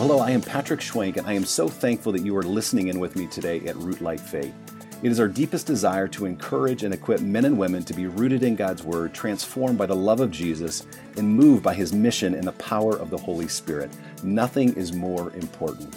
[0.00, 2.98] Hello, I am Patrick Schwenk, and I am so thankful that you are listening in
[2.98, 4.54] with me today at Root Like Faith.
[5.02, 8.42] It is our deepest desire to encourage and equip men and women to be rooted
[8.42, 10.86] in God's Word, transformed by the love of Jesus,
[11.18, 13.90] and moved by His mission and the power of the Holy Spirit.
[14.22, 15.94] Nothing is more important.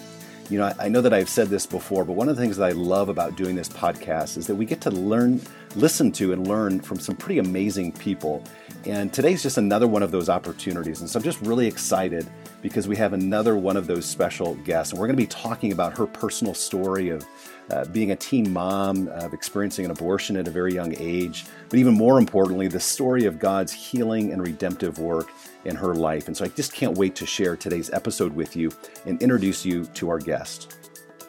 [0.49, 2.67] You know, I know that I've said this before, but one of the things that
[2.67, 5.39] I love about doing this podcast is that we get to learn,
[5.75, 8.43] listen to, and learn from some pretty amazing people.
[8.85, 11.01] And today's just another one of those opportunities.
[11.01, 12.29] And so I'm just really excited
[12.61, 14.91] because we have another one of those special guests.
[14.91, 17.25] And we're going to be talking about her personal story of
[17.71, 21.79] uh, being a teen mom, of experiencing an abortion at a very young age, but
[21.79, 25.31] even more importantly, the story of God's healing and redemptive work
[25.65, 26.27] in her life.
[26.27, 28.69] And so I just can't wait to share today's episode with you
[29.05, 30.75] and introduce you to our guest.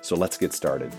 [0.03, 0.93] So let's get started.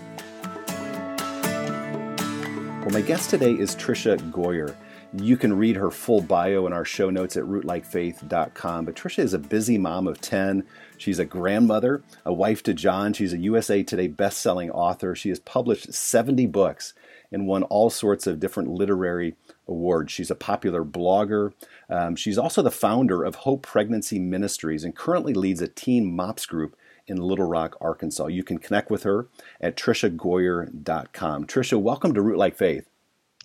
[2.86, 4.76] Well, my guest today is Tricia Goyer.
[5.12, 8.84] You can read her full bio in our show notes at rootlikefaith.com.
[8.84, 10.62] But Tricia is a busy mom of 10.
[10.96, 13.12] She's a grandmother, a wife to John.
[13.12, 15.16] She's a USA Today best-selling author.
[15.16, 16.94] She has published 70 books
[17.32, 19.34] and won all sorts of different literary
[19.66, 20.12] awards.
[20.12, 21.54] She's a popular blogger.
[21.90, 26.46] Um, she's also the founder of Hope Pregnancy Ministries and currently leads a teen MOPS
[26.46, 26.76] group
[27.06, 28.26] in Little Rock, Arkansas.
[28.26, 29.28] You can connect with her
[29.60, 31.46] at triciagoyer.com.
[31.46, 32.88] Tricia, welcome to Root Like Faith.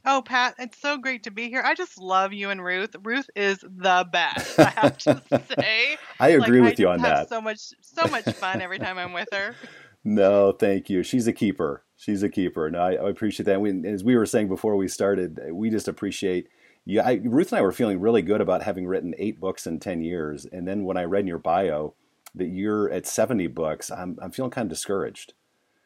[0.04, 1.62] Oh, Pat, it's so great to be here.
[1.64, 2.95] I just love you and Ruth.
[3.04, 4.59] Ruth is the best.
[4.59, 5.22] I have to
[5.59, 5.98] say.
[6.20, 7.30] I agree like, with I you on that.
[7.30, 9.56] So much, so much fun every time I'm with her.
[10.04, 11.04] No, thank you.
[11.04, 11.84] She's a keeper.
[11.95, 12.70] She's a keeper.
[12.72, 13.62] No, I, I appreciate that.
[13.62, 16.48] We, as we were saying before we started, uh, we just appreciate
[16.86, 17.02] you.
[17.02, 20.02] I, Ruth and I were feeling really good about having written eight books in ten
[20.02, 21.94] years, and then when I read in your bio
[22.35, 25.33] that you're at seventy books, I'm I'm feeling kind of discouraged.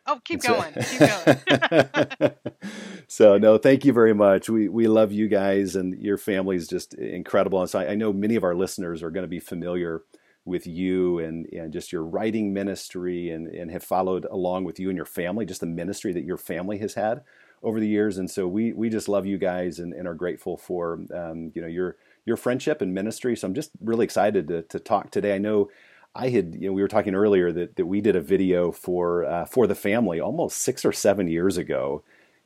[0.07, 0.71] Oh, keep going.
[0.73, 2.31] keep going.
[3.07, 4.49] so no, thank you very much.
[4.49, 7.59] We we love you guys and your family is just incredible.
[7.61, 10.03] And so I, I know many of our listeners are going to be familiar
[10.45, 14.89] with you and, and just your writing ministry and, and have followed along with you
[14.89, 17.23] and your family, just the ministry that your family has had
[17.63, 18.19] over the years.
[18.19, 21.61] And so we we just love you guys and, and are grateful for um, you
[21.61, 23.35] know your your friendship and ministry.
[23.35, 25.33] So I'm just really excited to, to talk today.
[25.33, 25.69] I know
[26.15, 29.25] I had, you know, we were talking earlier that, that we did a video for
[29.25, 32.03] uh, for the family almost six or seven years ago,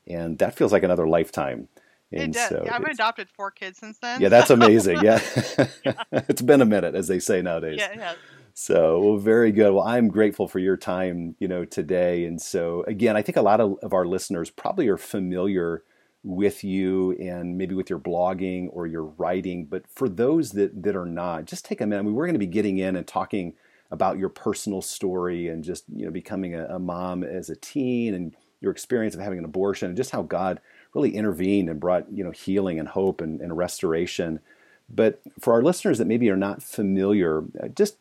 [0.08, 1.68] and that feels like another lifetime.
[2.12, 4.20] And it so yeah, I've adopted four kids since then.
[4.20, 5.02] Yeah, that's amazing.
[5.04, 5.20] yeah,
[6.12, 7.78] it's been a minute, as they say nowadays.
[7.78, 8.18] Yeah, has.
[8.56, 9.72] So, well, very good.
[9.72, 12.26] Well, I'm grateful for your time, you know, today.
[12.26, 15.84] And so, again, I think a lot of, of our listeners probably are familiar
[16.24, 19.66] with you and maybe with your blogging or your writing.
[19.66, 22.00] But for those that, that are not, just take a minute.
[22.00, 23.54] I mean, we're going to be getting in and talking
[23.92, 28.14] about your personal story and just, you know, becoming a, a mom as a teen
[28.14, 30.60] and your experience of having an abortion and just how God
[30.94, 34.42] really intervened and brought, you know, healing and hope and, and restoration.
[34.90, 37.96] But for our listeners that maybe are not familiar, uh, just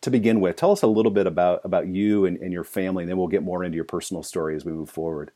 [0.00, 3.04] to begin with, tell us a little bit about, about you and, and your family,
[3.04, 5.30] and then we'll get more into your personal story as we move forward.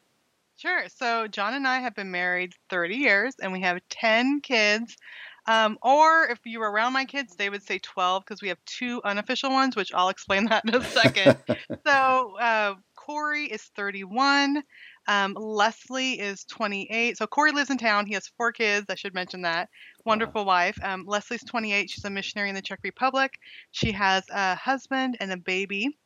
[0.56, 0.84] Sure.
[0.88, 4.96] So John and I have been married 30 years and we have 10 kids.
[5.46, 8.58] Um, or if you were around my kids, they would say 12 because we have
[8.64, 11.36] two unofficial ones, which I'll explain that in a second.
[11.86, 14.62] so uh, Corey is 31.
[15.06, 17.18] Um, Leslie is 28.
[17.18, 18.06] So Corey lives in town.
[18.06, 18.86] He has four kids.
[18.88, 19.68] I should mention that.
[20.06, 20.54] Wonderful wow.
[20.54, 20.78] wife.
[20.82, 21.90] Um, Leslie's 28.
[21.90, 23.34] She's a missionary in the Czech Republic.
[23.72, 25.98] She has a husband and a baby.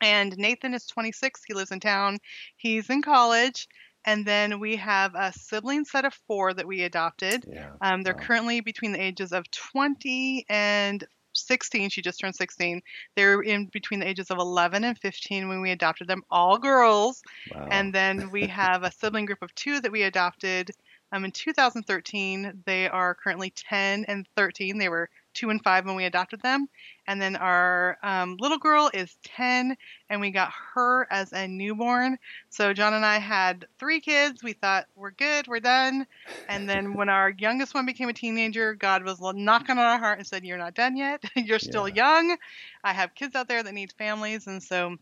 [0.00, 1.42] And Nathan is 26.
[1.46, 2.18] He lives in town.
[2.56, 3.68] He's in college.
[4.04, 7.44] And then we have a sibling set of four that we adopted.
[7.48, 8.22] Yeah, um, they're wow.
[8.22, 11.04] currently between the ages of 20 and
[11.34, 11.90] 16.
[11.90, 12.82] She just turned 16.
[13.14, 16.58] They were in between the ages of 11 and 15 when we adopted them, all
[16.58, 17.22] girls.
[17.52, 17.68] Wow.
[17.70, 20.70] And then we have a sibling group of two that we adopted
[21.12, 22.62] um, in 2013.
[22.64, 24.78] They are currently 10 and 13.
[24.78, 26.68] They were two and five when we adopted them.
[27.06, 29.76] And then our um, little girl is 10,
[30.08, 32.18] and we got her as a newborn.
[32.48, 34.42] So John and I had three kids.
[34.42, 36.06] We thought, we're good, we're done.
[36.48, 40.18] And then when our youngest one became a teenager, God was knocking on our heart
[40.18, 41.22] and said, You're not done yet.
[41.36, 41.94] You're still yeah.
[41.94, 42.36] young.
[42.82, 44.46] I have kids out there that need families.
[44.46, 44.96] And so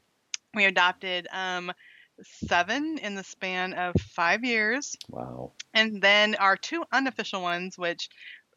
[0.55, 1.29] we adopted.
[1.33, 1.73] Um,
[2.23, 4.97] seven in the span of five years.
[5.09, 5.53] Wow.
[5.73, 8.09] And then our two unofficial ones, which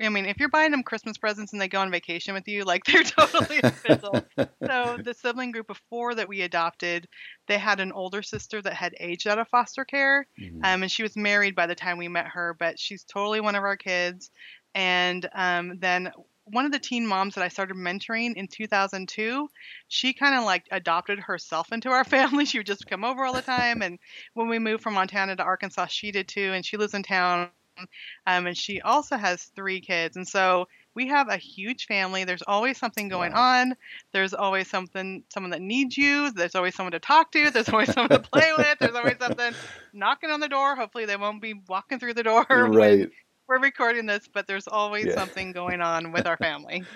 [0.02, 2.64] I mean, if you're buying them Christmas presents and they go on vacation with you,
[2.64, 4.24] like they're totally official.
[4.38, 7.08] so the sibling group of four that we adopted,
[7.48, 10.60] they had an older sister that had aged out of foster care, mm-hmm.
[10.64, 13.56] um, and she was married by the time we met her, but she's totally one
[13.56, 14.32] of our kids.
[14.76, 16.12] And um, then
[16.52, 19.50] one of the teen moms that I started mentoring in 2002,
[19.88, 22.46] she kind of like adopted herself into our family.
[22.46, 23.82] She would just come over all the time.
[23.82, 24.00] And
[24.34, 26.54] when we moved from Montana to Arkansas, she did too.
[26.54, 27.50] And she lives in town
[28.26, 30.16] um, and she also has three kids.
[30.18, 32.24] And so we have a huge family.
[32.24, 33.40] There's always something going Wow.
[33.62, 33.74] on.
[34.14, 36.32] There's always something, someone that needs you.
[36.32, 37.52] There's always someone to talk to.
[37.52, 38.80] There's always someone to play with.
[38.80, 39.56] There's always something
[39.94, 40.76] knocking on the door.
[40.76, 43.10] Hopefully, they won't be walking through the door when Right.
[43.48, 45.14] we're recording this, but there's always Yeah.
[45.14, 46.88] something going on with our family.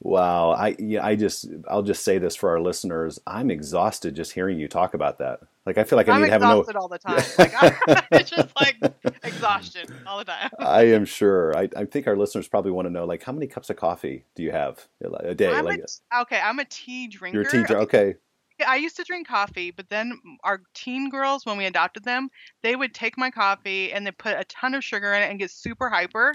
[0.00, 0.50] Wow.
[0.52, 3.18] I yeah, I just I'll just say this for our listeners.
[3.26, 5.40] I'm exhausted just hearing you talk about that.
[5.66, 7.24] Like I feel like I I'm need to have no exhausted all the time.
[7.38, 8.76] Like, it's just like
[9.22, 10.50] exhaustion all the time.
[10.58, 11.56] I am sure.
[11.56, 14.24] I, I think our listeners probably want to know like how many cups of coffee
[14.34, 15.50] do you have uh, a day?
[15.52, 15.80] I'm like
[16.12, 17.38] a, okay, I'm a tea drinker.
[17.38, 17.78] you're a teacher.
[17.78, 18.14] Okay.
[18.60, 22.28] Yeah, I used to drink coffee, but then our teen girls, when we adopted them,
[22.62, 25.40] they would take my coffee and they put a ton of sugar in it and
[25.40, 26.34] get super hyper.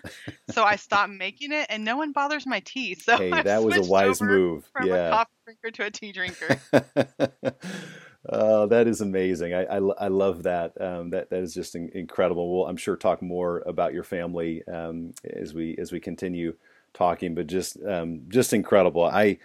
[0.49, 2.95] so I stopped making it, and no one bothers my tea.
[2.95, 4.67] So Hey, that was a wise move.
[4.73, 5.09] from a Yeah.
[5.11, 6.57] coffee drinker to a tea drinker.
[8.27, 9.53] Oh, that is amazing.
[9.53, 10.79] I, I, I love that.
[10.81, 12.53] Um, that that is just in, incredible.
[12.53, 16.53] We'll I'm sure talk more about your family um, as we as we continue
[16.93, 19.05] talking, but just um, just incredible.
[19.05, 19.37] I,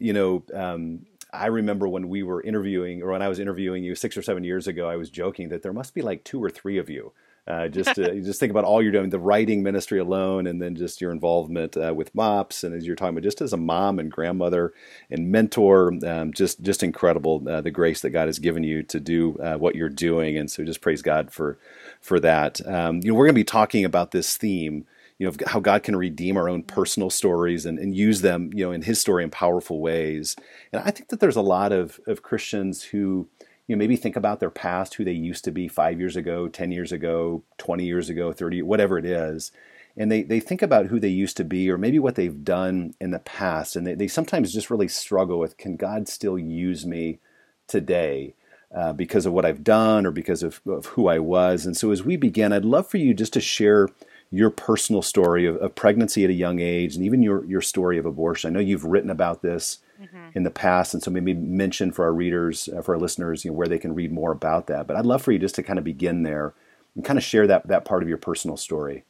[0.00, 3.94] you know, um, I remember when we were interviewing, or when I was interviewing you
[3.94, 6.50] six or seven years ago, I was joking that there must be like two or
[6.50, 7.12] three of you.
[7.48, 10.74] Uh, just to, just think about all you're doing, the writing ministry alone, and then
[10.74, 14.00] just your involvement uh, with MOPS, and as you're talking about, just as a mom
[14.00, 14.72] and grandmother
[15.10, 18.98] and mentor, um, just just incredible uh, the grace that God has given you to
[18.98, 21.56] do uh, what you're doing, and so just praise God for
[22.00, 22.66] for that.
[22.66, 24.84] Um, you know, we're going to be talking about this theme,
[25.18, 28.64] you know, how God can redeem our own personal stories and, and use them, you
[28.64, 30.34] know, in His story in powerful ways.
[30.72, 33.28] And I think that there's a lot of of Christians who
[33.66, 36.48] you know, maybe think about their past, who they used to be five years ago,
[36.48, 39.50] 10 years ago, 20 years ago, 30, whatever it is.
[39.96, 42.94] And they, they think about who they used to be or maybe what they've done
[43.00, 43.74] in the past.
[43.74, 47.18] And they, they sometimes just really struggle with can God still use me
[47.66, 48.34] today
[48.74, 51.66] uh, because of what I've done or because of, of who I was?
[51.66, 53.88] And so as we begin, I'd love for you just to share
[54.30, 57.98] your personal story of, of pregnancy at a young age and even your, your story
[57.98, 58.50] of abortion.
[58.50, 60.34] I know you've written about this Mhm.
[60.34, 63.50] in the past, and so maybe mention for our readers, uh, for our listeners, you
[63.50, 64.86] know, where they can read more about that.
[64.86, 66.54] But I'd love for you just to kind of begin there
[66.94, 69.04] and kind of share that that part of your personal story.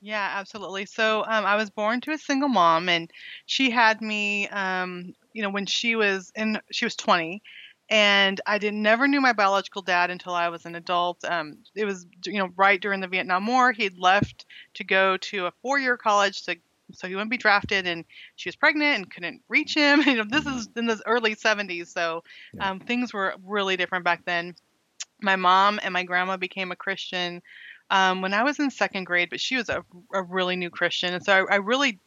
[0.00, 0.86] Yeah, absolutely.
[0.86, 3.10] So um, I was born to a single mom, and
[3.46, 7.40] she had me, um, you know, when she was in, she was 20,
[7.88, 11.24] and I did never knew my biological dad until I was an adult.
[11.24, 13.70] Um, it was, you know, right during the Vietnam War.
[13.72, 14.44] He'd left
[14.74, 16.56] to go to a four-year college to,
[16.94, 18.04] so he wouldn't be drafted, and
[18.36, 20.02] she was pregnant and couldn't reach him.
[20.06, 22.22] You know, this is in the early 70s, so
[22.52, 22.70] Yeah.
[22.70, 24.54] um, things were really different back then.
[25.20, 27.42] My mom and my grandma became a Christian
[27.90, 31.14] um, when I was in second grade, but she was a, a really new Christian,
[31.14, 32.00] and so I, I really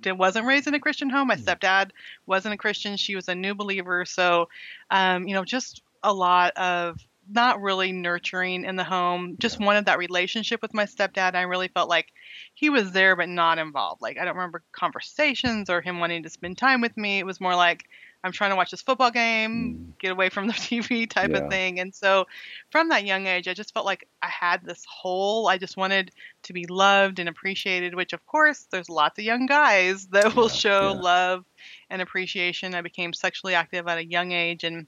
[0.00, 1.28] did, wasn't raised in a Christian home.
[1.28, 1.42] My Mhm.
[1.44, 1.90] stepdad
[2.26, 4.04] wasn't a Christian; she was a new believer.
[4.04, 4.48] So,
[4.90, 6.98] um, you know, just a lot of
[7.28, 9.36] not really nurturing in the home.
[9.38, 11.34] Just wanted that relationship with my stepdad.
[11.34, 12.12] I really felt like
[12.54, 14.02] he was there but not involved.
[14.02, 17.18] Like I don't remember conversations or him wanting to spend time with me.
[17.18, 17.84] It was more like
[18.24, 19.90] I'm trying to watch this football game, hmm.
[20.00, 21.38] get away from the TV type Yeah.
[21.38, 21.78] of thing.
[21.80, 22.26] And so
[22.70, 25.48] from that young age, I just felt like I had this hole.
[25.48, 26.10] I just wanted
[26.44, 30.48] to be loved and appreciated, which of course there's lots of young guys that will
[30.48, 31.00] show yeah.
[31.00, 31.44] love
[31.88, 32.74] and appreciation.
[32.74, 34.86] I became sexually active at a young age and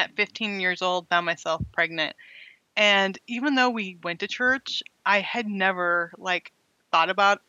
[0.00, 2.16] at 15 years old found myself pregnant.
[2.76, 6.52] And even though we went to church, I had never like
[6.92, 7.40] thought about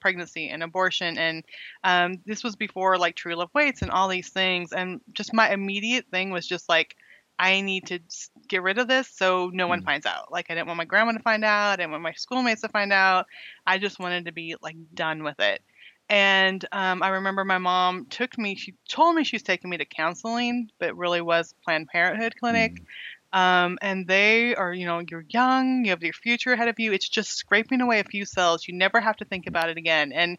[0.00, 1.18] pregnancy and abortion.
[1.18, 1.44] And
[1.82, 4.72] um, this was before like true love waits and all these things.
[4.72, 6.96] And just my immediate thing was just like
[7.38, 7.98] i need to
[8.48, 9.84] get rid of this so no one Mm.
[9.84, 10.32] finds out.
[10.32, 11.72] Like i didn't want my grandma to find out.
[11.72, 13.26] I didn't want my schoolmates to find out.
[13.66, 15.60] I just wanted to be like done with it
[16.08, 19.76] and um, i remember my mom took me she told me she was taking me
[19.76, 22.80] to counseling but it really was planned parenthood clinic
[23.32, 26.92] um, and they are, you know, you're young, you have your future ahead of you.
[26.92, 28.66] It's just scraping away a few cells.
[28.66, 30.12] You never have to think about it again.
[30.12, 30.38] And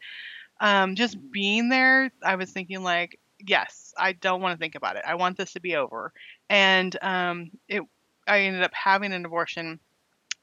[0.60, 4.96] um, just being there, I was thinking like, yes, I don't want to think about
[4.96, 5.04] it.
[5.06, 6.12] I want this to be over.
[6.50, 7.84] And um, it,
[8.28, 9.80] I ended up having an abortion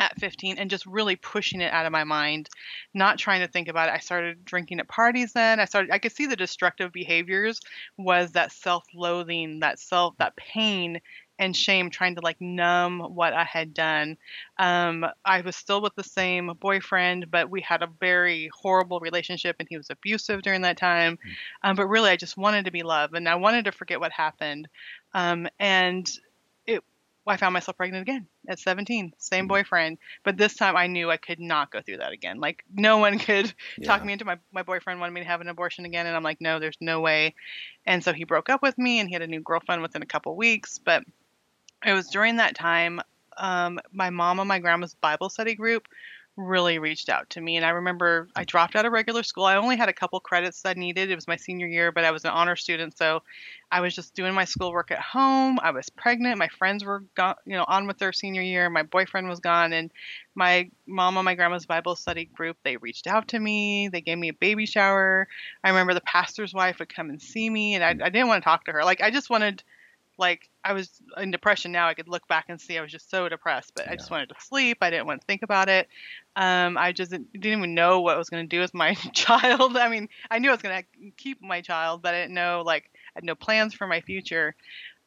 [0.04, 2.48] at 15 and just really pushing it out of my mind,
[2.92, 3.94] not trying to think about it.
[3.94, 5.60] I started drinking at parties then.
[5.60, 7.60] I started I could see the destructive behaviors
[7.96, 11.00] was that self-loathing, that self that pain
[11.38, 14.16] and shame trying to like numb what I had done.
[14.58, 19.56] Um, I was still with the same boyfriend, but we had a very horrible relationship
[19.58, 21.18] and he was abusive during that time.
[21.62, 24.12] Um, but really, I just wanted to be loved and I wanted to forget what
[24.12, 24.68] happened.
[25.12, 26.08] Um, and
[27.26, 29.48] it, I found myself pregnant again at 17, same Mm.
[29.48, 29.98] boyfriend.
[30.24, 32.40] But this time I knew I could not go through that again.
[32.40, 33.52] Like, no one could
[33.84, 36.06] talk me into my, my boyfriend wanted me to have an abortion again.
[36.06, 37.34] And I'm like, no, there's no way.
[37.86, 40.06] And so he broke up with me and he had a new girlfriend within a
[40.06, 40.78] couple weeks.
[40.78, 41.04] But
[41.84, 43.00] it was during that time
[43.36, 45.88] um, my mom and my grandma's bible study group
[46.36, 47.56] really reached out to me.
[47.56, 48.46] And I remember I mm.
[48.46, 49.44] dropped out of regular school.
[49.44, 51.10] I only had a couple credits that I needed.
[51.10, 53.22] It was my senior year, but I was an honor student, so
[53.70, 55.58] I was just doing my schoolwork at home.
[55.62, 56.38] I was pregnant.
[56.38, 58.68] My friends were gone, you know, on with their senior year.
[58.68, 59.92] My boyfriend was gone, and
[60.34, 62.56] my mom and my grandma's Bible study group.
[62.64, 63.88] They reached out to me.
[63.88, 65.28] They gave me a baby shower.
[65.62, 68.42] I remember the pastor's wife would come and see me, and I, I didn't want
[68.42, 68.84] to talk to her.
[68.84, 69.62] Like I just wanted
[70.18, 71.88] like I was in depression now.
[71.88, 73.92] I could look back and see I was just so depressed, but yeah.
[73.92, 74.78] I just wanted to sleep.
[74.80, 75.88] I didn't want to think about it.
[76.36, 78.94] Um, I just didn't, didn't even know what I was going to do with my
[79.12, 79.76] child.
[79.76, 82.62] I mean, I knew I was going to keep my child, but I didn't know
[82.64, 84.54] like I had no plans for my future.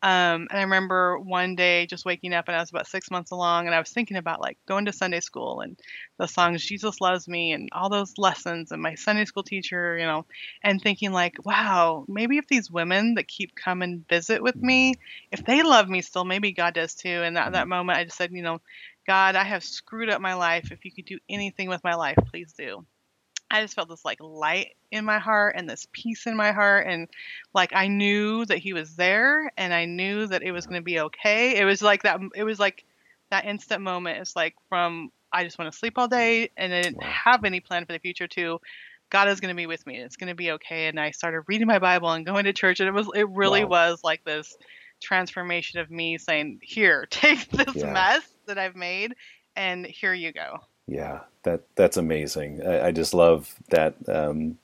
[0.03, 3.31] Um, and I remember one day just waking up and I was about six months
[3.31, 5.75] along and I was thinking about like going to Sunday school and
[6.19, 10.05] the songs Jesus Loves Me and all those lessons and my Sunday school teacher, you
[10.05, 10.25] know,
[10.63, 14.93] and thinking like, wow, maybe if these women that keep come and visit with me,
[15.31, 17.09] if they love me still, maybe God does too.
[17.23, 18.61] And that, that moment I just said, you know,
[19.07, 20.71] God, I have screwed up my life.
[20.71, 22.85] If you could do anything with my life, please do.
[23.49, 26.87] I just felt this like light in my heart and this peace in my heart
[26.87, 27.07] and
[27.53, 30.85] like I knew that he was there and I knew that it was going to
[30.85, 31.57] be okay.
[31.57, 32.85] It was like that it was like
[33.29, 34.19] that instant moment.
[34.19, 37.07] It's like from I just want to sleep all day and I didn't wow.
[37.07, 38.59] have any plan for the future to
[39.09, 39.97] God is going to be with me.
[39.97, 40.87] It's going to be okay.
[40.87, 43.63] And I started reading my Bible and going to church and it was it really
[43.63, 43.91] wow.
[43.91, 44.57] was like this
[45.01, 47.93] transformation of me saying, "Here, take this yeah.
[47.93, 49.15] mess that I've made
[49.55, 52.65] and here you go." Yeah, that that's amazing.
[52.65, 54.57] I, I just love that um,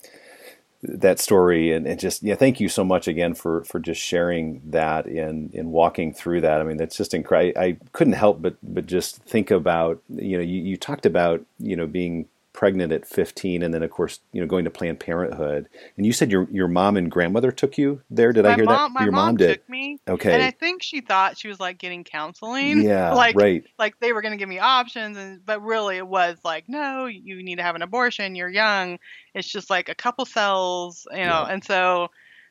[0.84, 4.62] that story, and, and, just yeah, thank you so much again for for just sharing
[4.66, 6.62] that and and walking through that.
[6.62, 7.62] I mean, that's just incredible.
[7.62, 11.76] I couldn't help but but just think about you know you, you talked about you
[11.76, 15.68] know being pregnant at 15 and then of course you know going to planned parenthood.
[15.98, 18.32] And you said your your mom and grandmother took you there?
[18.32, 19.56] Did my i hear mom, that your mom, mom did.
[19.56, 20.34] took me okay.
[20.34, 23.64] and i think she thought she was like getting counseling yeah like right.
[23.80, 27.06] like they were going to give me options and but really it was like no
[27.06, 29.00] you need to have an abortion you're young.
[29.34, 31.48] It's just like a couple cells you know yeah.
[31.48, 32.10] and so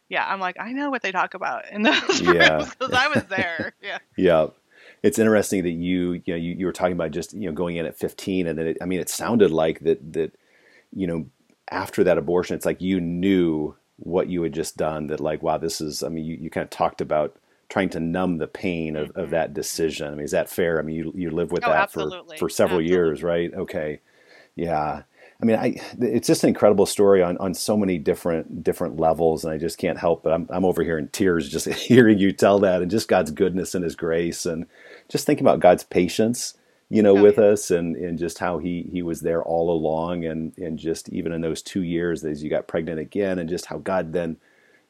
[0.08, 1.68] yeah i'm like i know what they talk about.
[1.72, 2.56] In those yeah.
[2.56, 3.98] rooms because i was there yeah.
[4.16, 4.46] Yeah
[5.02, 7.76] it's interesting that you you know you, you were talking about just you know going
[7.76, 10.34] in at 15 and then it, I mean it sounded like that that
[10.94, 11.26] you know
[11.70, 15.58] after that abortion it's like you knew what you had just done that like wow
[15.58, 17.36] this is I mean you, you kind of talked about
[17.68, 19.30] trying to numb the pain of, of mm-hmm.
[19.30, 20.08] that decision.
[20.08, 20.78] I mean is that fair?
[20.78, 22.36] I mean you you live with oh, that absolutely.
[22.36, 22.92] for for several absolutely.
[22.92, 23.52] years right?
[23.54, 24.00] Okay.
[24.54, 25.02] Yeah
[25.42, 29.44] I mean, I, it's just an incredible story on, on so many different different levels,
[29.44, 32.32] and I just can't help but I'm I'm over here in tears just hearing you
[32.32, 34.66] tell that, and just God's goodness and His grace, and
[35.08, 36.54] just thinking about God's patience,
[36.88, 37.46] you know, oh, with yeah.
[37.46, 41.32] us, and and just how He He was there all along, and and just even
[41.32, 44.36] in those two years as you got pregnant again, and just how God then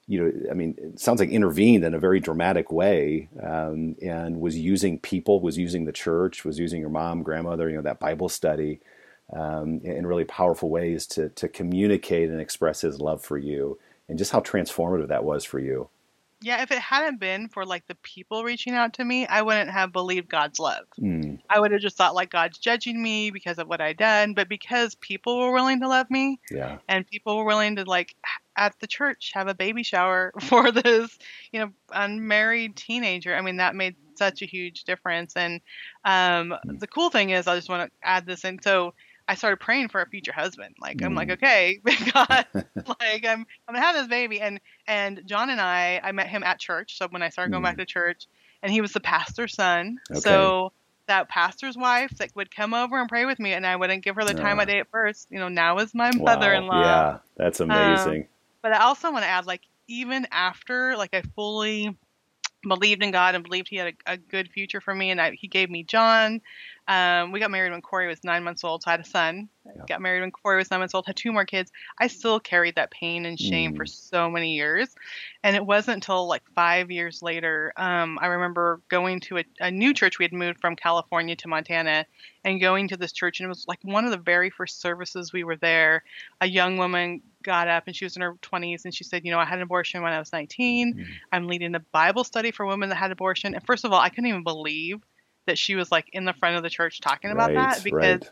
[0.09, 4.41] you know, I mean, it sounds like intervened in a very dramatic way, um, and
[4.41, 8.01] was using people, was using the church, was using your mom, grandmother, you know, that
[8.01, 8.81] Bible study,
[9.33, 14.19] um, in really powerful ways to to communicate and express his love for you, and
[14.19, 15.89] just how transformative that was for you.
[16.43, 19.71] Yeah, if it hadn't been for like the people reaching out to me, I wouldn't
[19.71, 20.87] have believed God's love.
[21.01, 21.39] Mm.
[21.49, 24.49] I would have just thought like God's judging me because of what I done, but
[24.49, 28.17] because people were willing to love me, yeah, and people were willing to like
[28.57, 31.17] at the church have a baby shower for this,
[31.53, 33.35] you know, unmarried teenager.
[33.35, 35.37] I mean, that made such a huge difference.
[35.37, 35.61] And
[36.05, 36.81] um, mm.
[36.81, 38.61] the cool thing is, I just want to add this in.
[38.63, 38.95] So
[39.29, 40.77] I started praying for a future husband.
[40.81, 41.07] Like mm.
[41.07, 41.35] I'm like, mm.
[41.35, 41.81] okay,
[42.13, 42.47] God,
[43.01, 44.41] like I'm I'm gonna have this baby.
[44.41, 46.99] And and John and I, I met him at church.
[46.99, 47.67] So when I started going mm.
[47.67, 48.27] back to church,
[48.63, 49.99] and he was the pastor's son.
[50.11, 50.21] Okay.
[50.21, 50.73] So
[51.07, 54.17] that pastor's wife that would come over and pray with me, and I wouldn't give
[54.17, 55.29] her the time uh, of day at first.
[55.31, 56.35] You know, now is my wow.
[56.35, 56.81] mother-in-law.
[56.81, 58.23] Yeah, that's um, amazing.
[58.23, 58.29] Um,
[58.63, 61.97] but I also want to add, like, even after, like, I fully
[62.67, 65.33] believed in God and believed He had a, a good future for me, and I,
[65.33, 66.41] He gave me John.
[66.89, 69.49] Um, we got married when Corey was nine months old, so I had a son.
[69.65, 69.83] Yeah.
[69.89, 71.71] Got married when Corey was nine months old, had two more kids.
[72.01, 73.77] I still carried that pain and shame mm.
[73.77, 74.89] for so many years.
[75.45, 79.71] And it wasn't until like five years later, um, I remember going to a, a,
[79.71, 80.19] new church.
[80.19, 82.05] We had moved from California to Montana
[82.45, 83.39] and going to this church.
[83.39, 86.03] And it was like one of the very first services we were there.
[86.41, 89.31] A young woman got up and she was in her 20s and she said, You
[89.31, 90.95] know, I had an abortion when I was 19.
[90.95, 91.07] Mm.
[91.31, 93.55] I'm leading a Bible study for women that had abortion.
[93.55, 95.01] And first of all, I couldn't even believe
[95.47, 98.21] that she was like in the front of the church talking about right, that because
[98.21, 98.31] right.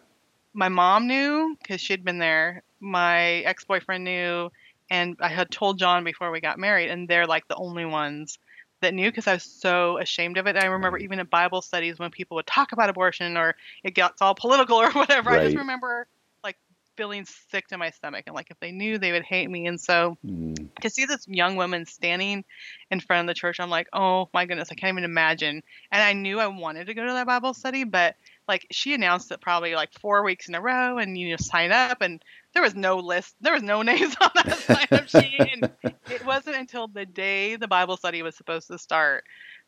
[0.53, 2.63] my mom knew because she'd been there.
[2.81, 4.51] My ex boyfriend knew,
[4.91, 8.39] and I had told John before we got married, and they're like the only ones
[8.81, 10.57] that knew because I was so ashamed of it.
[10.57, 14.23] I remember even in Bible studies when people would talk about abortion or it gets
[14.23, 15.31] all political or whatever.
[15.31, 15.41] Right.
[15.41, 16.07] I just remember
[16.43, 16.57] like
[16.97, 19.81] feeling sick to my stomach and like if they knew they would hate me and
[19.81, 20.60] so mm.
[20.83, 22.45] To see this young woman standing
[22.91, 26.03] in front of the church i'm like oh my goodness i can't even imagine and
[26.03, 28.17] i knew i wanted to go to that bible study but
[28.49, 31.71] like she announced it probably like four weeks in a row, and you know sign
[31.71, 32.21] up, and
[32.53, 35.71] there was no list, there was no names on that sign up sheet, and
[36.11, 39.23] it wasn't until the day the Bible study was supposed to start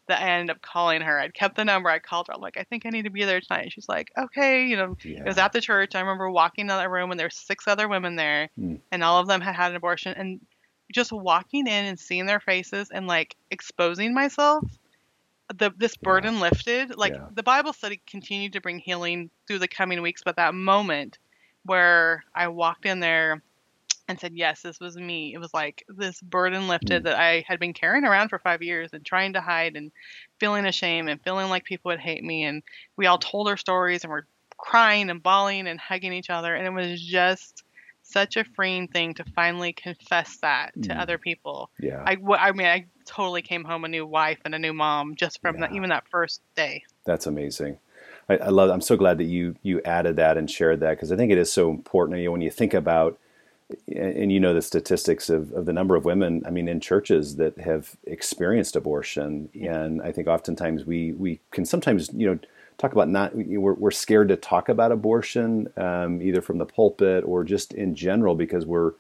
[0.09, 1.16] that I ended up calling her.
[1.21, 1.88] I'd kept the number.
[1.88, 2.35] I called her.
[2.35, 3.62] I'm like, I think I need to be there tonight.
[3.62, 4.66] And she's like, okay.
[4.66, 5.21] You know, Yeah.
[5.21, 5.95] it was at the church.
[5.95, 8.81] I remember walking in that room and there were six other women there, Mm.
[8.90, 10.14] and all of them had had an abortion.
[10.16, 10.40] And
[10.92, 14.64] just walking in and seeing their faces and like exposing myself,
[15.54, 16.96] the this burden lifted.
[16.96, 17.28] Like Yeah.
[17.34, 21.18] the Bible study continued to bring healing through the coming weeks, but that moment
[21.64, 23.42] where I walked in there
[24.08, 25.34] and said, Yes, this was me.
[25.34, 27.04] It was like this burden lifted Mm.
[27.04, 29.92] that I had been carrying around for five years and trying to hide and
[30.38, 32.44] feeling ashamed and feeling like people would hate me.
[32.44, 32.62] And
[32.96, 34.26] we all told our stories and we're
[34.58, 36.54] crying and bawling and hugging each other.
[36.54, 37.64] And it was just
[38.12, 41.00] such a freeing thing to finally confess that to Mm.
[41.00, 41.71] other people.
[41.81, 42.02] Yeah.
[42.07, 45.61] I mean, I totally came home a new wife and a new mom just from
[45.61, 45.76] that, Yeah.
[45.78, 46.83] even that first day.
[47.04, 47.78] That's amazing.
[48.28, 48.71] I, I love.
[48.71, 51.38] I'm so glad that you you added that and shared that because I think it
[51.38, 52.19] is so important.
[52.21, 53.19] You know, when you think about,
[53.88, 57.37] and you know the statistics of, of the number of women, I mean, in churches
[57.37, 62.38] that have experienced abortion, and I think oftentimes we we can sometimes you know
[62.79, 67.25] talk about not we're, we're scared to talk about abortion um, either from the pulpit
[67.25, 68.93] or just in general because we're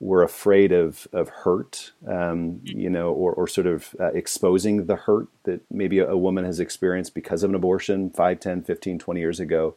[0.00, 4.96] we're afraid of of hurt, um, you know, or, or sort of uh, exposing the
[4.96, 8.98] hurt that maybe a, a woman has experienced because of an abortion 5, 10, 15,
[8.98, 9.74] 20 years ago.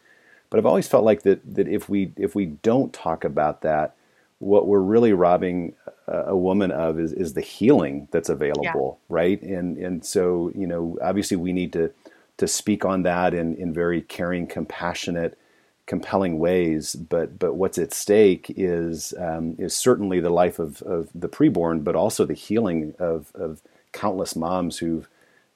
[0.49, 3.95] But I've always felt like that that if we if we don't talk about that,
[4.39, 5.75] what we're really robbing
[6.07, 9.41] a, a woman of is, is the healing that's available, right?
[9.41, 11.91] And and so you know, obviously we need to
[12.37, 15.37] to speak on that in in very caring, compassionate
[15.85, 21.09] compelling ways, but but what's at stake is um, is certainly the life of, of
[21.13, 23.61] the preborn, but also the healing of, of
[23.91, 25.07] countless moms who've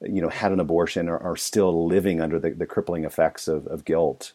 [0.02, 3.66] you know had an abortion or are still living under the, the crippling effects of,
[3.68, 4.32] of guilt.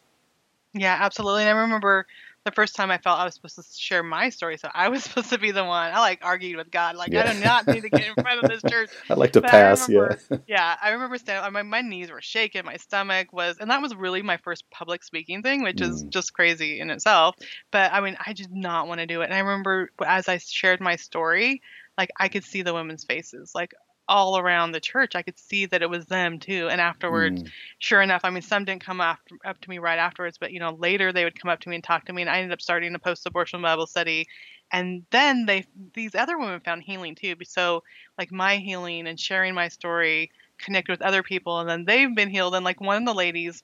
[0.72, 1.42] Yeah, absolutely.
[1.42, 2.06] And I remember
[2.44, 5.02] the first time I felt I was supposed to share my story, so I was
[5.04, 5.92] supposed to be the one.
[5.92, 7.28] I like argued with God, like Yeah.
[7.28, 8.90] I do not need to get in front of this church.
[9.10, 9.98] I'd like to But pass, yeah.
[10.00, 11.52] remember- Yeah, I remember standing.
[11.52, 15.02] My my knees were shaking, my stomach was, and that was really my first public
[15.04, 16.10] speaking thing, which is Mm.
[16.10, 17.36] just crazy in itself.
[17.70, 19.24] But I mean, I did not want to do it.
[19.26, 21.62] And I remember as I shared my story,
[21.96, 23.72] like I could see the women's faces, like
[24.08, 25.14] all around the church.
[25.14, 26.68] I could see that it was them too.
[26.70, 29.98] And afterwards, Mm, sure enough, I mean, some didn't come after, up to me right
[29.98, 32.22] afterwards, but you know, later they would come up to me and talk to me,
[32.22, 34.26] and I ended up starting a post-abortion Bible study,
[34.72, 37.34] and then they, these other women found healing too.
[37.44, 37.82] So,
[38.18, 42.30] like my healing and sharing my story connected with other people, and then they've been
[42.30, 42.54] healed.
[42.54, 43.62] And like one of the ladies,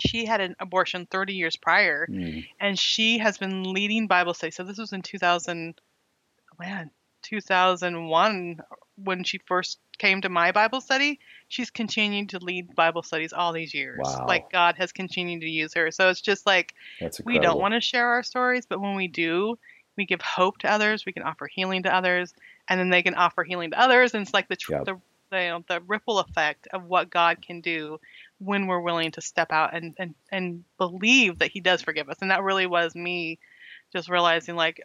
[0.00, 4.50] she had an abortion 30 years prior, mm, and she has been leading Bible study.
[4.50, 5.80] So this was in 2000,
[6.58, 6.90] man,
[7.22, 8.60] 2001
[8.96, 11.20] when she first came to my Bible study.
[11.48, 14.00] She's continued to lead Bible studies all these years.
[14.02, 14.26] Wow.
[14.26, 15.90] Like God has continued to use her.
[15.90, 16.74] So it's just like
[17.24, 19.58] we don't want to share our stories, but when we do,
[19.96, 21.04] we give hope to others.
[21.04, 22.32] We can offer healing to others,
[22.68, 24.14] and then they can offer healing to others.
[24.14, 24.84] And it's like the tr- Yep.
[24.86, 28.00] the the, you know, the ripple effect of what God can do
[28.38, 32.18] when we're willing to step out and, and and believe that He does forgive us.
[32.20, 33.38] And that really was me,
[33.92, 34.80] just realizing like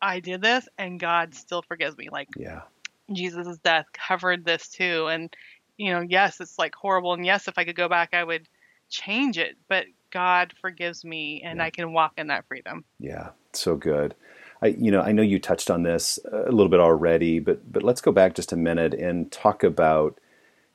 [0.00, 2.08] I did this, and God still forgives me.
[2.10, 2.62] Like yeah,
[3.12, 5.06] Jesus' death covered this too.
[5.08, 5.34] And,
[5.76, 7.14] you know, yes, it's like horrible.
[7.14, 8.48] And yes, if I could go back, I would
[8.90, 9.56] change it.
[9.68, 11.64] But God forgives me and Yeah.
[11.64, 12.84] I can walk in that freedom.
[12.98, 14.14] yeah, so good.
[14.62, 17.82] I, you know, I know you touched on this a little bit already, but but
[17.82, 20.18] let's go back just a minute and talk about.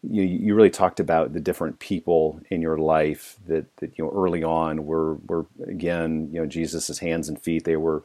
[0.05, 4.11] You, you really talked about the different people in your life that, that you know
[4.11, 7.63] early on were were again you know Jesus's hands and feet.
[7.65, 8.03] They were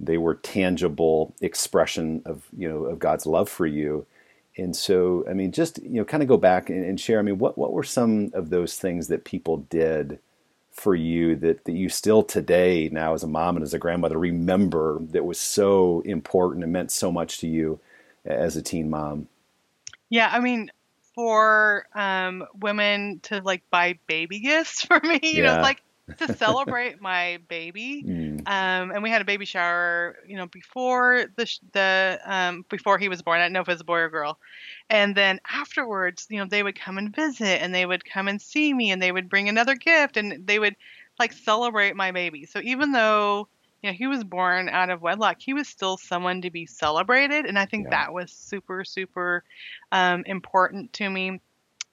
[0.00, 4.06] they were tangible expression of you know of God's love for you.
[4.56, 7.18] And so, I mean, just you know, kind of go back and, and share.
[7.18, 10.18] I mean, what what were some of those things that people did
[10.72, 14.18] for you that, that you still today, now as a mom and as a grandmother,
[14.18, 17.78] remember that was so important and meant so much to you
[18.24, 19.28] as a teen mom?
[20.10, 20.70] Yeah, I mean,
[21.14, 25.42] for um, women to like buy baby gifts for me, you Yeah.
[25.42, 25.82] know, like
[26.18, 28.06] to celebrate my baby.
[28.06, 32.64] Mm, Um, and we had a baby shower, you know, before the sh- the um,
[32.68, 33.40] before he was born.
[33.40, 34.38] I didn't know if it was a boy or girl.
[34.90, 38.40] And then afterwards, you know, they would come and visit, and they would come and
[38.40, 40.76] see me, and they would bring another gift, and they would
[41.18, 42.44] like celebrate my baby.
[42.46, 43.48] So even though
[43.82, 47.46] you know he was born out of wedlock, he was still someone to be celebrated,
[47.46, 47.90] and I think Yeah.
[47.90, 49.44] that was super super
[49.92, 51.40] um, important to me.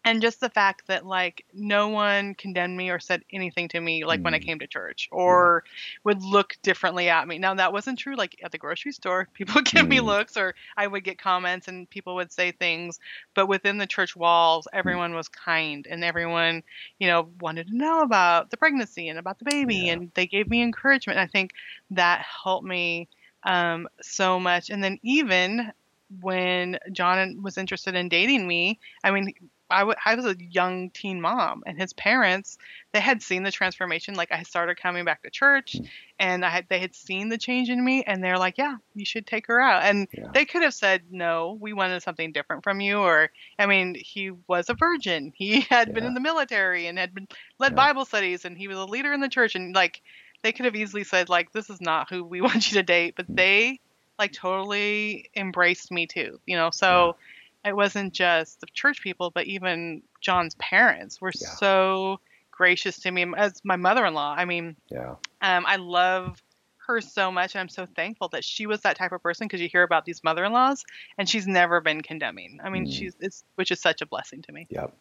[0.04, 4.04] And just the fact that like no one condemned me or said anything to me
[4.06, 4.46] like when I Mm.
[4.46, 5.64] came to church or
[6.04, 7.38] would look differently at me.
[7.38, 9.28] Now that wasn't true like at the grocery store.
[9.34, 10.06] People would give me Mm.
[10.06, 13.00] looks or I would get comments and people would say things,
[13.36, 16.64] but within the church walls everyone was kind and everyone,
[17.00, 19.94] you know, wanted to know about the pregnancy and about the baby Yeah.
[19.94, 21.20] and they gave me encouragement.
[21.20, 21.52] I think
[21.92, 23.08] that helped me
[23.44, 24.70] um so much.
[24.70, 25.72] And then even
[26.20, 29.34] when John was interested in dating me, I mean,
[29.72, 32.58] I was a young teen mom, and his parents
[32.94, 34.16] they had seen the transformation.
[34.16, 35.78] Like I started coming back to church,
[36.20, 39.06] and I had they had seen the change in me, and they're like, "Yeah, you
[39.06, 40.28] should take her out." And Yeah.
[40.34, 44.32] they could have said, "No, we wanted something different from you," or I mean, he
[44.48, 45.32] was a virgin.
[45.36, 47.28] He had been in the military and had been
[47.60, 47.76] led Yeah.
[47.76, 50.02] Bible studies, and he was a leader in the church, and like
[50.44, 53.16] they could have easily said, like, "This is not who we want you to date,"
[53.16, 53.80] but they
[54.20, 56.70] like totally embraced me too, you know.
[56.72, 57.16] So
[57.65, 61.47] it wasn't just the church people, but even John's parents were Yeah.
[61.50, 62.19] so
[62.52, 64.36] gracious to me as my mother-in-law.
[64.38, 65.15] I mean, Yeah.
[65.41, 66.41] um, I love
[66.88, 69.62] her so much, and I'm so thankful that she was that type of person because
[69.62, 70.84] you hear about these mother-in-laws,
[71.17, 72.60] and she's never been condemning.
[72.63, 72.93] I mean, Mm.
[72.93, 74.67] she's it's which is such a blessing to me.
[74.69, 74.95] Yep.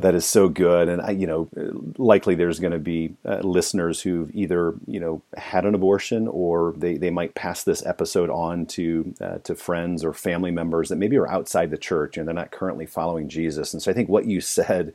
[0.00, 1.48] That is so good, and I, you know,
[1.98, 6.74] likely there's going to be uh, listeners who've either you know had an abortion or
[6.76, 10.96] they, they might pass this episode on to uh, to friends or family members that
[10.96, 13.72] maybe are outside the church and they're not currently following Jesus.
[13.72, 14.94] And so I think what you said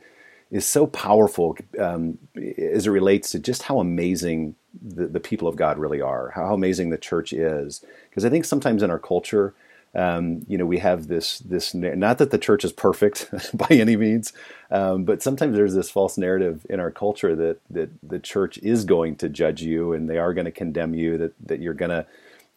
[0.50, 5.56] is so powerful um, as it relates to just how amazing the, the people of
[5.56, 7.84] God really are, how amazing the church is.
[8.08, 9.54] Because I think sometimes in our culture,
[9.94, 13.96] um, you know, we have this this not that the church is perfect by any
[13.96, 14.32] means,
[14.70, 18.84] um, but sometimes there's this false narrative in our culture that that the church is
[18.84, 21.90] going to judge you and they are going to condemn you, that that you're going
[21.90, 22.06] to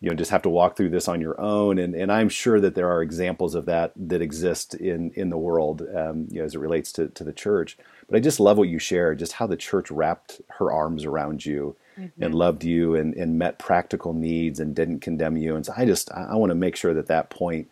[0.01, 1.79] you know just have to walk through this on your own.
[1.79, 5.37] And and I'm sure that there are examples of that that exist in in the
[5.37, 7.77] world um, you know as it relates to to the church.
[8.09, 11.45] But I just love what you shared just how the church wrapped her arms around
[11.45, 11.77] you
[12.19, 15.85] and loved you and and met practical needs and didn't condemn you and so I
[15.85, 17.69] just I, I want to make sure that that point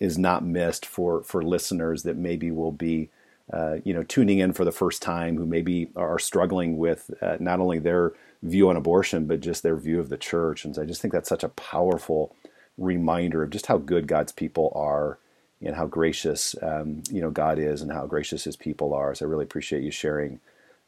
[0.00, 3.10] is not missed for for listeners that maybe will be
[3.52, 7.36] uh, you know tuning in for the first time who maybe are struggling with uh,
[7.40, 10.82] not only their view on abortion but just their view of the church and so
[10.82, 12.34] I just think that's such a powerful
[12.78, 15.18] reminder of just how good God's people are
[15.60, 19.14] and how gracious um, you know God is and how gracious His people are.
[19.14, 20.40] So I really appreciate you sharing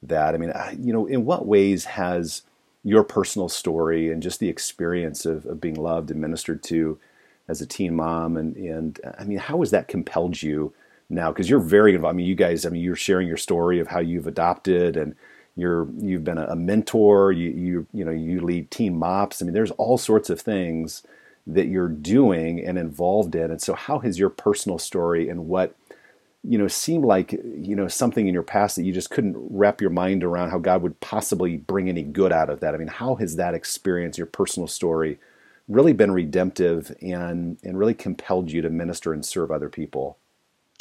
[0.02, 0.34] that.
[0.34, 2.42] I mean, I, you know, in what ways has
[2.84, 6.98] your personal story and just the experience of, of being loved and ministered to
[7.48, 10.72] as a teen mom and and I mean, how has that compelled you
[11.08, 11.30] now?
[11.30, 12.14] Because you're very involved.
[12.14, 12.64] I mean, you guys.
[12.64, 15.14] I mean, you're sharing your story of how you've adopted and
[15.56, 17.32] you're you've been a, mentor.
[17.32, 19.40] You you you know you lead teen mops.
[19.40, 21.02] I mean, there's all sorts of things
[21.46, 23.50] that you're doing and involved in.
[23.50, 25.76] And so, how has your personal story and what
[26.46, 29.80] you know seemed like you know something in your past that you just couldn't wrap
[29.80, 32.74] your mind around how God would possibly bring any good out of that?
[32.74, 35.18] I mean, how has that experience, your personal story,
[35.68, 40.18] really been redemptive and and really compelled you to minister and serve other people?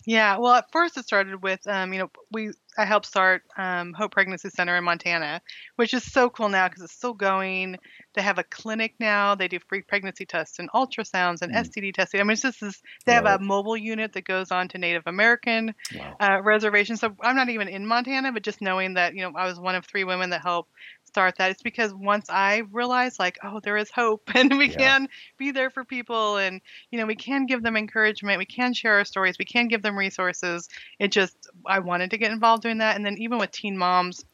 [0.06, 3.94] Yeah, well, at first it started with, um, you know, we I helped start um,
[3.94, 5.42] Hope Pregnancy Center in Montana,
[5.78, 7.78] which is so cool now because it's still going.
[8.13, 9.36] They have a clinic now.
[9.36, 11.54] They do free pregnancy tests and ultrasounds and Mm.
[11.54, 12.20] STD testing.
[12.20, 12.82] I mean, it's just this.
[13.06, 16.20] They have a mobile unit that goes on to Native American Wow.
[16.20, 17.00] uh, reservations.
[17.00, 19.76] So I'm not even in Montana, but just knowing that you know I was one
[19.76, 20.72] of three women that helped
[21.13, 21.52] start that.
[21.52, 24.78] It's because once I realized like, oh, there is hope, and we Yeah.
[24.80, 28.73] can be there for people, and you know we can give them encouragement, we can
[28.73, 30.67] share our stories, we can give them resources.
[30.99, 34.26] It just I wanted to get involved doing that, and then even with teen moms,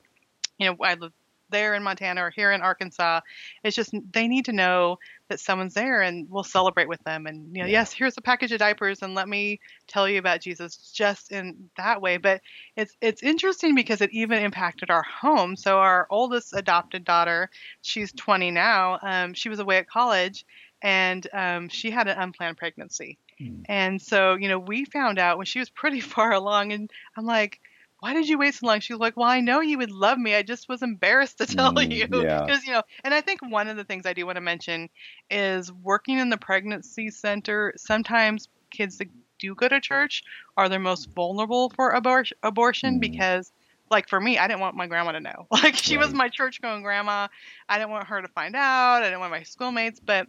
[0.57, 1.13] you know I live
[1.49, 3.21] there in Montana or here in Arkansas.
[3.63, 4.97] It's just they need to know
[5.29, 7.25] that someone's there and we'll celebrate with them.
[7.25, 7.79] And you know, Yeah.
[7.79, 11.69] yes, here's a package of diapers and let me tell you about Jesus just in
[11.77, 12.17] that way.
[12.17, 12.41] But
[12.75, 15.55] it's it's interesting because it even impacted our home.
[15.55, 17.49] So our oldest adopted daughter,
[17.81, 18.99] she's 20 now.
[19.01, 20.45] Um, she was away at college
[20.81, 23.17] and um, she had an unplanned pregnancy.
[23.41, 23.63] Mm.
[23.67, 27.25] And so, you know, we found out when she was pretty far along, and I'm
[27.25, 27.59] like,
[27.99, 28.79] why did you wait so long?
[28.79, 30.35] She was like, well, I know you would love me.
[30.35, 32.07] I just was embarrassed to tell Mm, you.
[32.09, 32.45] yeah.
[32.45, 34.89] Because, you know, and I think one of the things I do want to mention
[35.29, 39.07] is working in the pregnancy center, sometimes kids that
[39.39, 40.23] do go to church
[40.57, 42.99] are the most vulnerable for abor- abortion Mm.
[42.99, 43.51] because
[43.89, 45.47] like for me, I didn't want my grandma to know.
[45.51, 47.27] Like she was my church going grandma.
[47.67, 49.01] I didn't want her to find out.
[49.01, 50.27] I didn't want my schoolmates, but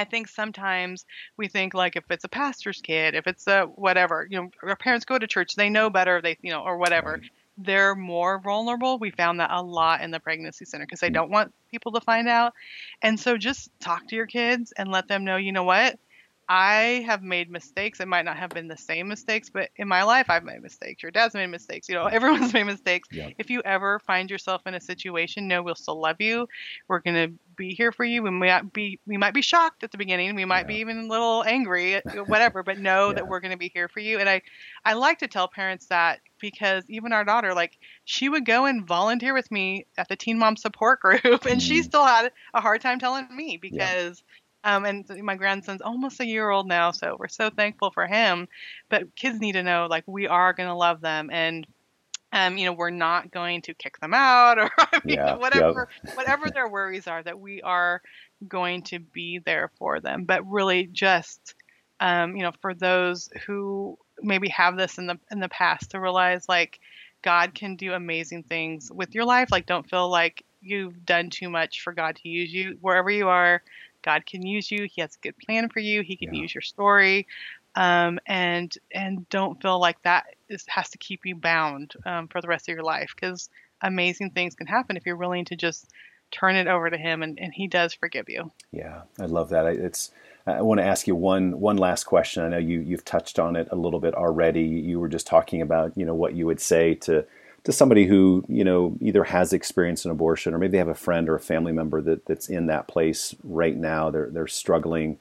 [0.00, 1.04] I think sometimes
[1.36, 4.76] we think like if it's a pastor's kid, if it's a whatever, you know, our
[4.76, 7.12] parents go to church, they know better, they you know, or whatever.
[7.12, 7.30] Right.
[7.58, 8.98] They're more vulnerable.
[8.98, 11.14] We found that a lot in the pregnancy center because they Mm.
[11.14, 12.54] don't want people to find out.
[13.02, 15.98] And so just talk to your kids and let them know, you know what?
[16.48, 18.00] I have made mistakes.
[18.00, 21.00] It might not have been the same mistakes, but in my life, I've made mistakes.
[21.00, 21.88] Your dad's made mistakes.
[21.88, 23.08] You know, everyone's made mistakes.
[23.12, 23.28] Yeah.
[23.38, 26.48] If you ever find yourself in a situation, know we'll still love you.
[26.88, 27.28] We're gonna
[27.60, 28.22] be here for you.
[28.24, 30.34] We might be we might be shocked at the beginning.
[30.36, 32.62] We might be even a little angry, whatever.
[32.64, 33.14] But know Yeah.
[33.14, 34.18] that we're gonna be here for you.
[34.20, 34.42] And I
[34.84, 38.86] I like to tell parents that because even our daughter, like she would go and
[38.86, 41.84] volunteer with me at the Teen Mom Support Group, and she Mm.
[41.84, 44.22] still had a hard time telling me because
[44.64, 48.46] um, and my grandson's almost a year old now, so we're so thankful for him.
[48.90, 51.66] But kids need to know, like, we are going to love them, and
[52.32, 55.88] um, you know, we're not going to kick them out, or I mean, Yeah, whatever,
[56.14, 58.02] whatever their worries are, that we are
[58.46, 60.24] going to be there for them.
[60.24, 61.54] But really, just
[62.00, 66.00] um, you know, for those who maybe have this in the in the past, to
[66.00, 66.80] realize like
[67.22, 69.48] God can do amazing things with your life.
[69.50, 72.78] Like, don't feel like you've done too much for God to use you.
[72.80, 73.62] Wherever you are,
[74.02, 74.84] God can use you.
[74.90, 76.02] He has a good plan for you.
[76.02, 76.40] He can Yeah.
[76.40, 77.26] use your story,
[77.74, 82.40] um, and and don't feel like that is, has to keep you bound um, for
[82.40, 83.48] the rest of your life because
[83.82, 85.90] amazing things can happen if you're willing to just
[86.30, 88.50] turn it over to Him, and, and He does forgive you.
[88.72, 89.66] Yeah, I love that.
[89.66, 90.10] I- It's.
[90.46, 92.42] I want to ask you one one last question.
[92.42, 94.62] I know you you've touched on it a little bit already.
[94.62, 97.24] You were just talking about you know what you would say to
[97.64, 100.94] to somebody who you know either has experienced an abortion or maybe they have a
[100.94, 104.10] friend or a family member that that's in that place right now.
[104.10, 105.18] They're they're struggling.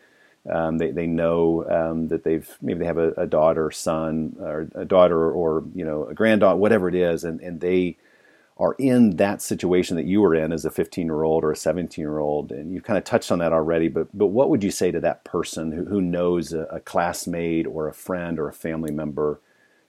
[0.49, 4.69] Um, they they know um, that they've maybe they have a, a daughter, son, or
[4.75, 7.97] a daughter, or you know a granddaughter, whatever it is, and and they
[8.59, 11.55] are in that situation that you were in as a 15 year old or a
[11.55, 14.63] 17 year old, and you've kind of touched on that already, but but what would
[14.63, 18.49] you say to that person who, who knows a, a classmate or a friend or
[18.49, 19.39] a family member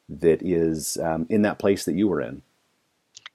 [0.08, 2.42] that is um, in that place that you were in?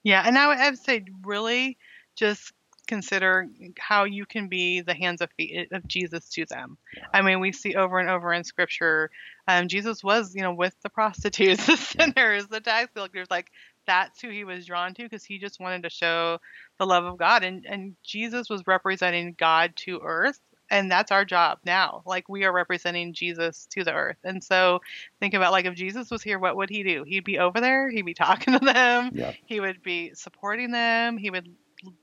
[0.04, 1.78] Yeah, and I would, I would say really
[2.16, 2.54] just
[2.86, 3.48] consider
[3.80, 6.78] how you can be the hands of feet of Jesus to them.
[7.14, 9.12] I mean, we see over and over in Scripture,
[9.48, 13.28] um, Jesus was, you know, with the prostitutes, the sinners, the tax collectors.
[13.30, 13.52] Like
[13.86, 16.40] that's who he was drawn to because he just wanted to show
[16.80, 20.40] the love of God, and and Jesus was representing God to earth.
[20.72, 22.02] And that's our job now.
[22.08, 24.18] Like we are representing Jesus to the earth.
[24.24, 24.82] And so
[25.20, 27.04] think about like if Jesus was here, what would he do?
[27.04, 31.18] He'd be over there, he'd be talking to them, Yeah, he would be supporting them
[31.18, 31.50] he would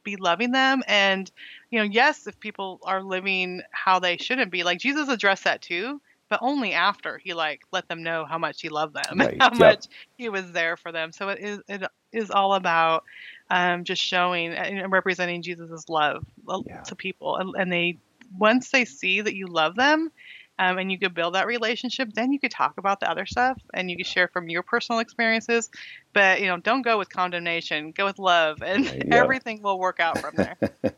[0.04, 1.30] be loving them and
[1.70, 5.61] you know yes if people are living how they shouldn't be like jesus addressed that
[5.62, 9.38] too but only after he like let them know how much he loved them Right,
[9.40, 9.78] how yep.
[9.78, 11.82] much he was there for them so it is it
[12.12, 13.02] is all about
[13.50, 16.82] um, just showing and representing jesus' love uh, Yeah.
[16.85, 17.98] to people and, and they
[18.38, 20.11] once they see that you love them
[20.59, 23.61] um, and you could build that relationship then you could talk about the other stuff
[23.75, 25.71] and you could share from your personal experiences
[26.12, 29.03] but you know don't go with condemnation go with love and yeah.
[29.11, 30.57] everything will work out from there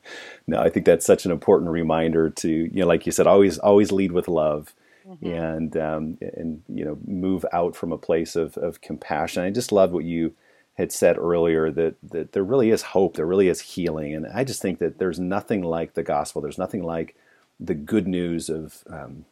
[0.47, 3.59] no, I think that's such an important reminder to you know, like you said, always
[3.59, 4.75] always lead with love.
[5.07, 5.38] Mhm.
[5.38, 9.43] and um, and you know move out from a place of, of compassion.
[9.43, 10.33] I just love what you
[10.75, 14.45] had said earlier that that there really is hope, there really is healing, and I
[14.45, 16.40] just think that there's nothing like the gospel.
[16.40, 17.14] There's nothing like
[17.61, 19.27] the good news of um,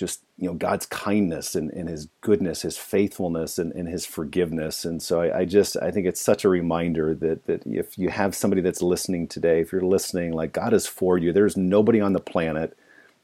[0.00, 4.86] just you know God's kindness and, and His goodness, His faithfulness, and, and His forgiveness.
[4.86, 8.08] And so I, I just I think it's such a reminder that that if you
[8.08, 11.32] have somebody that's listening today, if you're listening, like God is for you.
[11.32, 12.76] There's nobody on the planet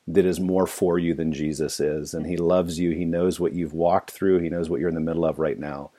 [0.07, 2.13] that is more for you than Jesus is.
[2.13, 2.91] And He loves you.
[2.91, 5.59] He knows what you've walked through, He knows what you're in the middle of right
[5.59, 5.91] now.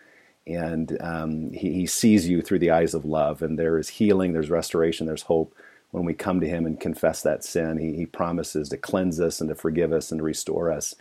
[0.46, 3.42] And um, he, he sees you through the eyes of love.
[3.42, 5.54] And there is healing, there's restoration, there's hope
[5.92, 7.78] when we come to Him and confess that sin.
[7.78, 10.96] He, he promises to cleanse us and to forgive us and to restore us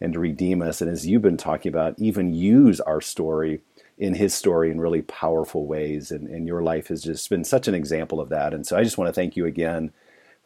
[0.00, 0.80] and to redeem us.
[0.80, 3.60] And as you've been talking about, even use our story
[3.98, 6.10] in His story in really powerful ways.
[6.10, 8.54] And, and your life has just been such an example of that.
[8.54, 9.92] And so I just want to thank you again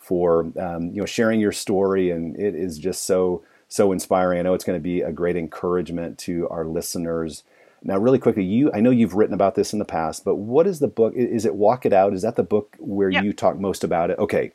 [0.02, 4.38] for um, you know sharing your story, and it is just so so inspiring.
[4.38, 7.44] I know it's going to be a great encouragement to our listeners.
[7.85, 10.66] Now, really quickly, you I know you've written about this in the past, but what
[10.66, 11.14] is the book?
[11.16, 12.14] Is it Walk It Out?
[12.14, 13.21] Is that the book where Yeah.
[13.23, 14.18] you talk most about it?
[14.18, 14.53] Okay,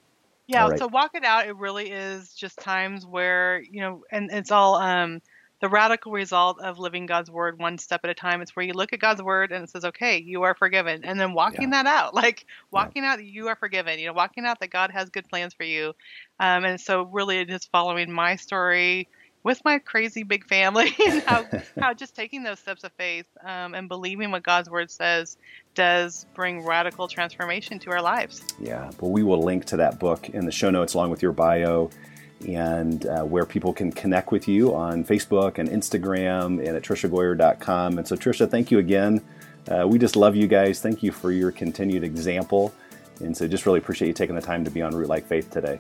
[0.48, 0.78] Yeah, right.
[0.78, 1.48] so walk it out.
[1.48, 5.22] It really is just times where you know, and it's all um,
[5.62, 8.42] the radical result of living God's word one step at a time.
[8.42, 11.20] It's where you look at God's word and it says, "Okay, you are forgiven," and
[11.20, 14.00] then walking that out, like walking out that you are forgiven.
[14.00, 15.94] You know, walking out that God has good plans for you.
[16.40, 19.10] Um, and so, really, it is following my story
[19.48, 21.46] with my crazy big family and how
[21.80, 25.38] how just taking those steps of faith um, and believing what God's word says
[25.74, 28.44] does bring radical transformation to our lives.
[28.60, 31.32] Yeah, well, we will link to that book in the show notes along with your
[31.32, 31.90] bio
[32.46, 37.98] and uh, where people can connect with you on Facebook and Instagram and at triciagoyer.com.
[37.98, 39.24] And so, Tricia, thank you again.
[39.68, 40.82] Uh, we just love you guys.
[40.82, 42.74] Thank you for your continued example.
[43.22, 45.50] And so, just really appreciate you taking the time to be on Root Like Faith
[45.50, 45.80] today.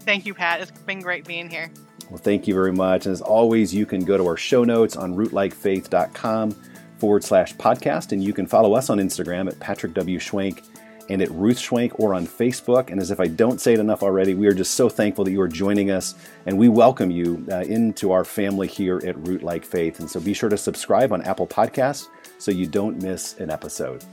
[0.00, 0.60] Thank you, Pat.
[0.60, 1.70] It's been great being here.
[2.10, 3.06] Well, thank you very much.
[3.06, 6.52] And as always, you can go to our show notes on rootlikefaith.com
[6.98, 10.18] forward slash podcast, and you can follow us on Instagram at Patrick W.
[10.18, 10.62] Schwenk
[11.08, 12.90] and at Ruth Schwenk or on Facebook.
[12.90, 15.30] And as if I don't say it enough already, we are just so thankful that
[15.30, 16.14] you are joining us
[16.46, 20.00] and we welcome you uh, into our family here at Root Like Faith.
[20.00, 24.04] And so be sure to subscribe on Apple Podcasts so you don't miss an episode.